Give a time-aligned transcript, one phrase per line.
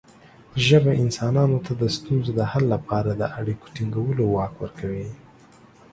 [0.67, 5.09] ژبه انسانانو ته د ستونزو د حل لپاره د اړیکو ټینګولو واک ورکوي.